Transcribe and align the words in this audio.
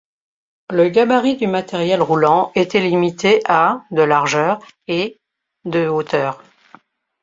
Le 0.71 0.89
gabarit 0.89 1.35
du 1.37 1.45
matériel 1.45 2.01
roulant 2.01 2.51
était 2.55 2.79
limité 2.81 3.39
à 3.45 3.83
de 3.91 4.01
largeur 4.01 4.57
et 4.87 5.19
de 5.65 5.87
hauteur. 5.89 6.41